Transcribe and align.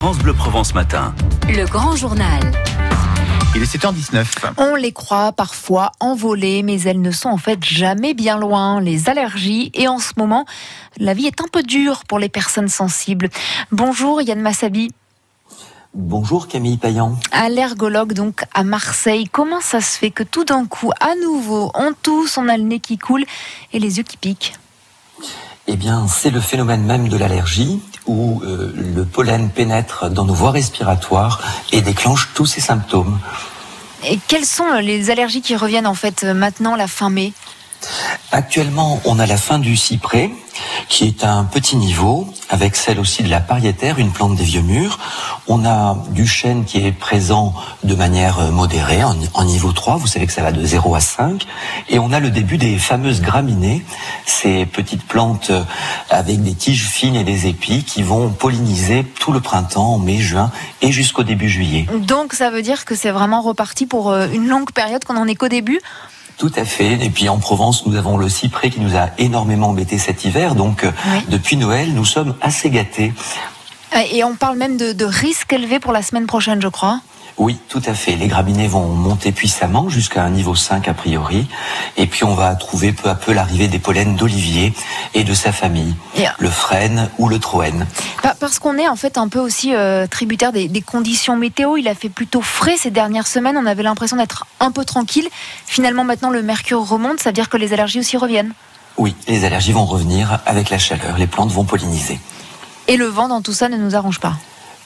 France 0.00 0.18
Bleu 0.18 0.32
Provence 0.32 0.74
Matin. 0.74 1.12
Le 1.48 1.66
grand 1.66 1.96
journal. 1.96 2.40
Il 3.56 3.62
est 3.62 3.76
7h19. 3.76 4.52
On 4.56 4.76
les 4.76 4.92
croit 4.92 5.32
parfois 5.32 5.90
envolées, 5.98 6.62
mais 6.62 6.80
elles 6.82 7.02
ne 7.02 7.10
sont 7.10 7.30
en 7.30 7.36
fait 7.36 7.58
jamais 7.64 8.14
bien 8.14 8.38
loin. 8.38 8.80
Les 8.80 9.08
allergies 9.08 9.72
et 9.74 9.88
en 9.88 9.98
ce 9.98 10.12
moment, 10.16 10.46
la 10.98 11.14
vie 11.14 11.26
est 11.26 11.40
un 11.40 11.48
peu 11.50 11.64
dure 11.64 12.04
pour 12.04 12.20
les 12.20 12.28
personnes 12.28 12.68
sensibles. 12.68 13.28
Bonjour 13.72 14.22
Yann 14.22 14.40
Massabi. 14.40 14.92
Bonjour 15.94 16.46
Camille 16.46 16.76
Payan. 16.76 17.18
Allergologue 17.32 18.12
donc 18.12 18.44
à 18.54 18.62
Marseille. 18.62 19.28
Comment 19.28 19.60
ça 19.60 19.80
se 19.80 19.98
fait 19.98 20.12
que 20.12 20.22
tout 20.22 20.44
d'un 20.44 20.64
coup, 20.64 20.92
à 21.00 21.16
nouveau, 21.16 21.72
on 21.74 21.92
tousse, 21.92 22.38
on 22.38 22.48
a 22.48 22.56
le 22.56 22.62
nez 22.62 22.78
qui 22.78 22.98
coule 22.98 23.24
et 23.72 23.80
les 23.80 23.98
yeux 23.98 24.04
qui 24.04 24.16
piquent? 24.16 24.54
Eh 25.66 25.76
bien, 25.76 26.06
c'est 26.06 26.30
le 26.30 26.40
phénomène 26.40 26.84
même 26.84 27.08
de 27.08 27.16
l'allergie 27.18 27.80
où 28.08 28.42
euh, 28.42 28.72
le 28.74 29.04
pollen 29.04 29.50
pénètre 29.50 30.10
dans 30.10 30.24
nos 30.24 30.34
voies 30.34 30.50
respiratoires 30.50 31.40
et 31.70 31.80
déclenche 31.80 32.30
tous 32.34 32.46
ces 32.46 32.60
symptômes. 32.60 33.18
Et 34.04 34.18
quelles 34.28 34.44
sont 34.44 34.72
les 34.80 35.10
allergies 35.10 35.42
qui 35.42 35.54
reviennent 35.54 35.86
en 35.86 35.94
fait 35.94 36.24
maintenant, 36.24 36.74
la 36.74 36.88
fin 36.88 37.10
mai? 37.10 37.32
Actuellement, 38.32 39.00
on 39.04 39.18
a 39.18 39.26
la 39.26 39.36
fin 39.36 39.58
du 39.58 39.76
cyprès, 39.76 40.30
qui 40.88 41.06
est 41.06 41.24
un 41.24 41.44
petit 41.44 41.76
niveau, 41.76 42.26
avec 42.48 42.76
celle 42.76 42.98
aussi 43.00 43.22
de 43.22 43.30
la 43.30 43.40
pariétaire, 43.40 43.98
une 43.98 44.10
plante 44.10 44.36
des 44.36 44.44
vieux 44.44 44.62
murs. 44.62 44.98
On 45.46 45.64
a 45.64 45.96
du 46.10 46.26
chêne 46.26 46.64
qui 46.64 46.84
est 46.84 46.92
présent 46.92 47.54
de 47.84 47.94
manière 47.94 48.40
modérée, 48.52 49.02
en, 49.04 49.44
niveau 49.44 49.72
3, 49.72 49.96
vous 49.96 50.06
savez 50.06 50.26
que 50.26 50.32
ça 50.32 50.42
va 50.42 50.52
de 50.52 50.64
0 50.64 50.94
à 50.94 51.00
5. 51.00 51.46
Et 51.88 51.98
on 51.98 52.12
a 52.12 52.20
le 52.20 52.30
début 52.30 52.58
des 52.58 52.76
fameuses 52.78 53.20
graminées, 53.20 53.84
ces 54.26 54.66
petites 54.66 55.04
plantes 55.04 55.50
avec 56.10 56.42
des 56.42 56.54
tiges 56.54 56.86
fines 56.86 57.16
et 57.16 57.24
des 57.24 57.46
épis 57.46 57.84
qui 57.84 58.02
vont 58.02 58.30
polliniser 58.30 59.04
tout 59.20 59.32
le 59.32 59.40
printemps, 59.40 59.94
en 59.94 59.98
mai, 59.98 60.18
juin 60.18 60.50
et 60.82 60.92
jusqu'au 60.92 61.22
début 61.22 61.48
juillet. 61.48 61.86
Donc 61.98 62.32
ça 62.32 62.50
veut 62.50 62.62
dire 62.62 62.84
que 62.84 62.94
c'est 62.94 63.10
vraiment 63.10 63.42
reparti 63.42 63.86
pour 63.86 64.10
euh, 64.10 64.28
une 64.32 64.46
longue 64.48 64.72
période 64.72 65.04
qu'on 65.04 65.16
en 65.16 65.26
est 65.26 65.34
qu'au 65.34 65.48
début? 65.48 65.80
Tout 66.38 66.52
à 66.56 66.64
fait. 66.64 67.04
Et 67.04 67.10
puis 67.10 67.28
en 67.28 67.38
Provence, 67.38 67.84
nous 67.86 67.96
avons 67.96 68.16
le 68.16 68.28
cyprès 68.28 68.70
qui 68.70 68.80
nous 68.80 68.96
a 68.96 69.10
énormément 69.18 69.68
embêté 69.68 69.98
cet 69.98 70.24
hiver. 70.24 70.54
Donc 70.54 70.84
oui. 70.84 71.24
depuis 71.28 71.56
Noël, 71.56 71.92
nous 71.92 72.04
sommes 72.04 72.34
assez 72.40 72.70
gâtés. 72.70 73.12
Et 74.12 74.22
on 74.22 74.34
parle 74.36 74.56
même 74.56 74.76
de, 74.76 74.92
de 74.92 75.04
risques 75.04 75.52
élevés 75.52 75.80
pour 75.80 75.92
la 75.92 76.02
semaine 76.02 76.26
prochaine, 76.26 76.62
je 76.62 76.68
crois. 76.68 77.00
Oui, 77.38 77.56
tout 77.68 77.82
à 77.86 77.94
fait. 77.94 78.16
Les 78.16 78.26
graminées 78.26 78.66
vont 78.66 78.88
monter 78.88 79.30
puissamment 79.30 79.88
jusqu'à 79.88 80.24
un 80.24 80.30
niveau 80.30 80.56
5 80.56 80.88
a 80.88 80.94
priori. 80.94 81.46
Et 81.96 82.06
puis 82.06 82.24
on 82.24 82.34
va 82.34 82.54
trouver 82.56 82.92
peu 82.92 83.08
à 83.08 83.14
peu 83.14 83.32
l'arrivée 83.32 83.68
des 83.68 83.78
pollens 83.78 84.16
d'olivier 84.16 84.72
et 85.14 85.22
de 85.22 85.34
sa 85.34 85.52
famille, 85.52 85.94
yeah. 86.16 86.34
le 86.38 86.50
frêne 86.50 87.08
ou 87.18 87.28
le 87.28 87.38
troène. 87.38 87.86
Parce 88.40 88.58
qu'on 88.58 88.76
est 88.76 88.88
en 88.88 88.96
fait 88.96 89.18
un 89.18 89.28
peu 89.28 89.38
aussi 89.38 89.74
euh, 89.74 90.06
tributaire 90.08 90.52
des, 90.52 90.68
des, 90.68 90.82
conditions 90.82 91.36
météo. 91.36 91.76
Il 91.76 91.86
a 91.86 91.94
fait 91.94 92.08
plutôt 92.08 92.42
frais 92.42 92.76
ces 92.76 92.90
dernières 92.90 93.28
semaines. 93.28 93.56
On 93.56 93.66
avait 93.66 93.84
l'impression 93.84 94.16
d'être 94.16 94.46
un 94.58 94.72
peu 94.72 94.84
tranquille. 94.84 95.28
Finalement, 95.64 96.04
maintenant, 96.04 96.30
le 96.30 96.42
mercure 96.42 96.86
remonte. 96.86 97.20
Ça 97.20 97.30
veut 97.30 97.34
dire 97.34 97.48
que 97.48 97.56
les 97.56 97.72
allergies 97.72 98.00
aussi 98.00 98.16
reviennent 98.16 98.52
Oui, 98.96 99.14
les 99.28 99.44
allergies 99.44 99.72
vont 99.72 99.84
revenir 99.84 100.40
avec 100.44 100.70
la 100.70 100.78
chaleur. 100.78 101.16
Les 101.18 101.28
plantes 101.28 101.52
vont 101.52 101.64
polliniser. 101.64 102.18
Et 102.88 102.96
le 102.96 103.06
vent 103.06 103.28
dans 103.28 103.42
tout 103.42 103.52
ça 103.52 103.68
ne 103.68 103.76
nous 103.76 103.94
arrange 103.94 104.18
pas 104.18 104.34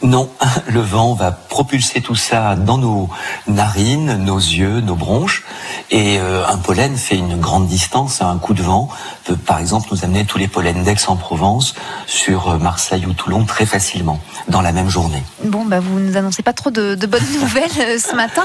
non, 0.02 0.28
le 0.68 0.80
vent 0.80 1.14
va 1.14 1.30
propulser 1.30 2.00
tout 2.00 2.14
ça 2.14 2.56
dans 2.56 2.78
nos 2.78 3.08
narines, 3.46 4.16
nos 4.24 4.38
yeux, 4.38 4.80
nos 4.80 4.94
bronches. 4.94 5.44
Et 5.90 6.18
euh, 6.18 6.46
un 6.46 6.58
pollen 6.58 6.96
fait 6.96 7.16
une 7.16 7.38
grande 7.38 7.66
distance. 7.66 8.20
Un 8.20 8.38
coup 8.38 8.54
de 8.54 8.62
vent 8.62 8.88
peut, 9.24 9.36
par 9.36 9.58
exemple, 9.58 9.88
nous 9.92 10.04
amener 10.04 10.24
tous 10.24 10.38
les 10.38 10.48
pollens 10.48 10.82
d'Aix-en-Provence 10.82 11.74
sur 12.06 12.50
euh, 12.50 12.58
Marseille 12.58 13.06
ou 13.06 13.12
Toulon 13.12 13.44
très 13.44 13.66
facilement 13.66 14.20
dans 14.48 14.60
la 14.60 14.72
même 14.72 14.88
journée. 14.88 15.22
Bon, 15.44 15.64
bah, 15.64 15.80
vous 15.80 15.98
nous 15.98 16.16
annoncez 16.16 16.42
pas 16.42 16.52
trop 16.52 16.70
de, 16.70 16.94
bonnes 17.06 17.32
nouvelles 17.40 17.70
euh, 17.80 17.98
ce 17.98 18.14
matin. 18.16 18.44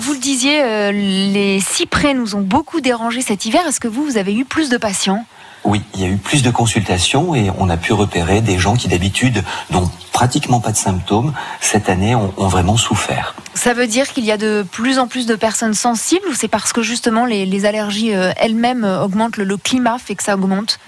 Vous 0.00 0.12
le 0.12 0.18
disiez, 0.18 0.92
les 0.92 1.60
cyprès 1.60 2.14
nous 2.14 2.34
ont 2.34 2.40
beaucoup 2.40 2.80
dérangé 2.80 3.20
cet 3.20 3.44
hiver. 3.44 3.62
Est-ce 3.66 3.80
que 3.80 3.88
vous, 3.88 4.04
vous 4.04 4.16
avez 4.16 4.34
eu 4.34 4.44
plus 4.44 4.68
de 4.68 4.76
patients? 4.76 5.24
Oui, 5.66 5.82
il 5.94 6.00
y 6.00 6.04
a 6.04 6.08
eu 6.08 6.16
plus 6.16 6.42
de 6.42 6.50
consultations 6.50 7.34
et 7.34 7.50
on 7.58 7.68
a 7.68 7.76
pu 7.76 7.92
repérer 7.92 8.40
des 8.40 8.58
gens 8.58 8.76
qui 8.76 8.88
d'habitude 8.88 9.44
n'ont 9.70 9.90
pratiquement 10.12 10.60
pas 10.60 10.72
de 10.72 10.76
symptômes, 10.76 11.34
cette 11.60 11.88
année 11.88 12.14
ont, 12.14 12.32
ont 12.38 12.48
vraiment 12.48 12.76
souffert. 12.76 13.34
Ça 13.54 13.74
veut 13.74 13.86
dire 13.86 14.08
qu'il 14.08 14.24
y 14.24 14.32
a 14.32 14.38
de 14.38 14.64
plus 14.70 14.98
en 14.98 15.08
plus 15.08 15.26
de 15.26 15.34
personnes 15.34 15.74
sensibles 15.74 16.26
ou 16.30 16.34
c'est 16.34 16.48
parce 16.48 16.72
que 16.72 16.82
justement 16.82 17.26
les, 17.26 17.44
les 17.44 17.66
allergies 17.66 18.14
euh, 18.14 18.32
elles-mêmes 18.36 18.84
augmentent, 18.84 19.36
le, 19.36 19.44
le 19.44 19.56
climat 19.56 19.98
fait 19.98 20.14
que 20.14 20.22
ça 20.22 20.34
augmente? 20.34 20.78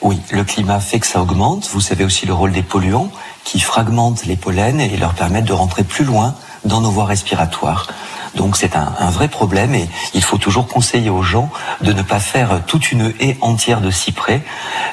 Oui, 0.00 0.20
le 0.30 0.44
climat 0.44 0.80
fait 0.80 1.00
que 1.00 1.06
ça 1.06 1.20
augmente. 1.20 1.68
Vous 1.72 1.80
savez 1.80 2.04
aussi 2.04 2.26
le 2.26 2.32
rôle 2.32 2.52
des 2.52 2.62
polluants 2.62 3.10
qui 3.44 3.58
fragmentent 3.58 4.26
les 4.26 4.36
pollens 4.36 4.80
et 4.80 4.96
leur 4.96 5.14
permettent 5.14 5.46
de 5.46 5.52
rentrer 5.52 5.82
plus 5.82 6.04
loin 6.04 6.34
dans 6.64 6.80
nos 6.80 6.90
voies 6.90 7.06
respiratoires. 7.06 7.88
Donc 8.34 8.56
c'est 8.56 8.76
un, 8.76 9.10
vrai 9.10 9.28
problème 9.28 9.74
et 9.74 9.88
il 10.14 10.22
faut 10.22 10.38
toujours 10.38 10.66
conseiller 10.66 11.10
aux 11.10 11.22
gens 11.22 11.50
de 11.80 11.92
ne 11.92 12.02
pas 12.02 12.20
faire 12.20 12.60
toute 12.66 12.92
une 12.92 13.12
haie 13.20 13.36
entière 13.40 13.80
de 13.80 13.90
cyprès, 13.90 14.42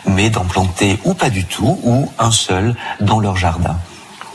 mais 0.06 0.30
d'en 0.30 0.46
planter 0.46 1.00
ou 1.04 1.14
pas 1.14 1.30
du 1.30 1.46
tout, 1.46 1.80
ou 1.84 2.12
un 2.18 2.32
seul 2.32 2.76
dans 3.00 3.20
leur 3.20 3.38
jardin. 3.38 3.78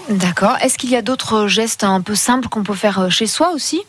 D'accord. 0.08 0.56
Est-ce 0.60 0.76
qu'il 0.76 0.90
y 0.90 0.96
a 0.96 1.02
d'autres 1.02 1.46
gestes 1.46 1.84
un 1.84 2.00
peu 2.00 2.14
simples 2.14 2.48
qu'on 2.48 2.62
peut 2.62 2.74
faire 2.74 3.10
chez 3.10 3.26
soi 3.26 3.52
aussi? 3.54 3.80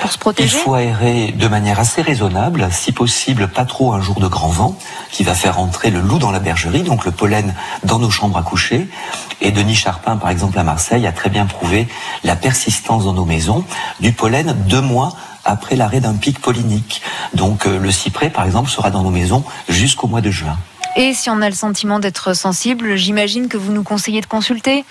Pour 0.00 0.10
se 0.10 0.18
protéger 0.18 0.56
Il 0.56 0.60
faut 0.60 0.74
aérer 0.74 1.32
de 1.32 1.48
manière 1.48 1.78
assez 1.78 2.02
raisonnable, 2.02 2.68
si 2.70 2.92
possible 2.92 3.48
pas 3.48 3.64
trop 3.64 3.92
un 3.92 4.00
jour 4.00 4.20
de 4.20 4.26
grand 4.26 4.48
vent, 4.48 4.78
qui 5.10 5.22
va 5.24 5.34
faire 5.34 5.58
entrer 5.58 5.90
le 5.90 6.00
loup 6.00 6.18
dans 6.18 6.30
la 6.30 6.40
bergerie, 6.40 6.82
donc 6.82 7.04
le 7.04 7.10
pollen 7.10 7.54
dans 7.84 7.98
nos 7.98 8.10
chambres 8.10 8.38
à 8.38 8.42
coucher. 8.42 8.88
Et 9.40 9.50
Denis 9.50 9.74
Charpin, 9.74 10.16
par 10.16 10.30
exemple, 10.30 10.58
à 10.58 10.62
Marseille, 10.62 11.06
a 11.06 11.12
très 11.12 11.30
bien 11.30 11.46
prouvé 11.46 11.88
la 12.22 12.36
persistance 12.36 13.04
dans 13.04 13.12
nos 13.12 13.24
maisons 13.24 13.64
du 14.00 14.12
pollen 14.12 14.54
deux 14.68 14.80
mois 14.80 15.14
après 15.44 15.76
l'arrêt 15.76 16.00
d'un 16.00 16.14
pic 16.14 16.40
pollinique. 16.40 17.02
Donc 17.34 17.66
euh, 17.66 17.78
le 17.78 17.90
cyprès, 17.90 18.30
par 18.30 18.46
exemple, 18.46 18.70
sera 18.70 18.90
dans 18.90 19.02
nos 19.02 19.10
maisons 19.10 19.44
jusqu'au 19.68 20.06
mois 20.06 20.20
de 20.20 20.30
juin. 20.30 20.56
Et 20.96 21.12
si 21.12 21.28
on 21.28 21.42
a 21.42 21.48
le 21.48 21.54
sentiment 21.54 21.98
d'être 21.98 22.34
sensible, 22.34 22.96
j'imagine 22.96 23.48
que 23.48 23.56
vous 23.56 23.72
nous 23.72 23.82
conseillez 23.82 24.20
de 24.20 24.26
consulter 24.26 24.84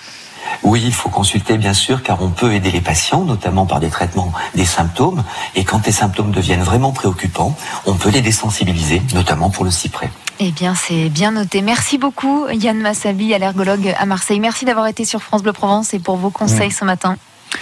oui, 0.64 0.82
il 0.86 0.94
faut 0.94 1.10
consulter 1.10 1.58
bien 1.58 1.74
sûr 1.74 2.04
car 2.04 2.22
on 2.22 2.30
peut 2.30 2.54
aider 2.54 2.72
les 2.72 2.82
patients, 2.82 3.24
notamment 3.24 3.66
par 3.66 3.80
des 3.80 3.90
traitements 3.90 4.32
des 4.56 4.66
symptômes. 4.66 5.24
Et 5.56 5.64
quand 5.64 5.86
les 5.86 5.92
symptômes 5.92 6.32
deviennent 6.32 6.64
vraiment 6.64 6.92
préoccupants, 6.92 7.56
on 7.86 7.96
peut 7.96 8.10
les 8.10 8.22
désensibiliser, 8.22 9.02
notamment 9.14 9.50
pour 9.50 9.66
le 9.66 9.72
cyprès. 9.72 10.10
Eh 10.40 10.52
bien, 10.52 10.76
c'est 10.76 11.10
bien 11.10 11.32
noté. 11.32 11.62
Merci 11.62 11.98
beaucoup 11.98 12.48
Yann 12.50 12.80
Massabi, 12.80 13.34
allergologue 13.34 13.94
à 13.98 14.06
Marseille. 14.06 14.40
Merci 14.40 14.66
d'avoir 14.66 14.88
été 14.88 15.06
sur 15.06 15.22
France 15.22 15.44
Bleu 15.44 15.54
Provence 15.54 15.94
et 15.94 16.00
pour 16.00 16.18
vos 16.18 16.30
conseils 16.30 16.70
mmh. 16.70 16.72
ce 16.72 16.86
matin. 16.86 17.18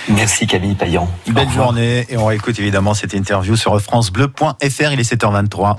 Merci 0.09 0.47
Camille 0.47 0.75
Payan. 0.75 1.09
Belle 1.27 1.49
journée 1.49 2.05
et 2.09 2.17
on 2.17 2.25
réécoute 2.25 2.57
évidemment 2.59 2.93
cette 2.93 3.13
interview 3.13 3.55
sur 3.55 3.79
francebleu.fr. 3.79 4.91
Il 4.93 4.99
est 4.99 5.13
7h23. 5.13 5.75